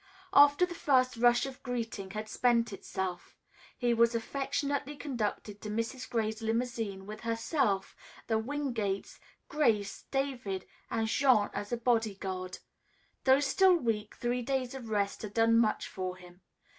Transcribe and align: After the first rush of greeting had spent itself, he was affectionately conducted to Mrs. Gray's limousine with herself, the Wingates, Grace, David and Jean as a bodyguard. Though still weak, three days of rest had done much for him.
After 0.33 0.65
the 0.65 0.73
first 0.73 1.15
rush 1.15 1.45
of 1.45 1.61
greeting 1.61 2.09
had 2.09 2.27
spent 2.27 2.73
itself, 2.73 3.35
he 3.77 3.93
was 3.93 4.15
affectionately 4.15 4.95
conducted 4.95 5.61
to 5.61 5.69
Mrs. 5.69 6.09
Gray's 6.09 6.41
limousine 6.41 7.05
with 7.05 7.19
herself, 7.21 7.95
the 8.25 8.39
Wingates, 8.39 9.19
Grace, 9.47 10.05
David 10.09 10.65
and 10.89 11.05
Jean 11.05 11.51
as 11.53 11.71
a 11.71 11.77
bodyguard. 11.77 12.57
Though 13.25 13.41
still 13.41 13.75
weak, 13.75 14.15
three 14.15 14.41
days 14.41 14.73
of 14.73 14.89
rest 14.89 15.21
had 15.21 15.35
done 15.35 15.59
much 15.59 15.87
for 15.87 16.17
him. 16.17 16.41